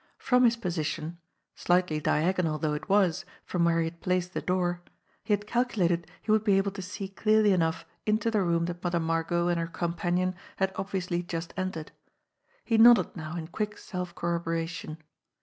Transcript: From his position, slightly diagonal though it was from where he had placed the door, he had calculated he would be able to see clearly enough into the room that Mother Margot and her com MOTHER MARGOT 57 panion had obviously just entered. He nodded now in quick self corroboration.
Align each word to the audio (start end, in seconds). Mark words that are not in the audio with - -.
From 0.17 0.45
his 0.45 0.55
position, 0.57 1.19
slightly 1.53 1.99
diagonal 2.01 2.57
though 2.57 2.73
it 2.73 2.89
was 2.89 3.23
from 3.45 3.63
where 3.63 3.77
he 3.77 3.85
had 3.85 4.01
placed 4.01 4.33
the 4.33 4.41
door, 4.41 4.81
he 5.23 5.31
had 5.31 5.45
calculated 5.45 6.07
he 6.23 6.31
would 6.31 6.43
be 6.43 6.57
able 6.57 6.71
to 6.71 6.81
see 6.81 7.07
clearly 7.07 7.53
enough 7.53 7.85
into 8.07 8.31
the 8.31 8.41
room 8.41 8.65
that 8.65 8.83
Mother 8.83 8.99
Margot 8.99 9.47
and 9.49 9.59
her 9.59 9.67
com 9.67 9.91
MOTHER 9.91 10.03
MARGOT 10.03 10.13
57 10.17 10.33
panion 10.33 10.35
had 10.55 10.71
obviously 10.75 11.21
just 11.21 11.53
entered. 11.55 11.91
He 12.65 12.79
nodded 12.79 13.15
now 13.15 13.35
in 13.35 13.45
quick 13.49 13.77
self 13.77 14.15
corroboration. 14.15 14.97